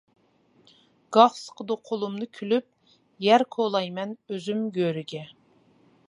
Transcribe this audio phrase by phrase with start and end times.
[1.17, 2.67] گاھ سىقىدۇ قولۇمنى كۈلۈپ،
[3.25, 5.23] يەر كولايمەن ئۆزۈم گۆرىگە.